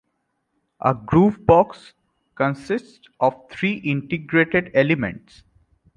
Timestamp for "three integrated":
3.51-4.71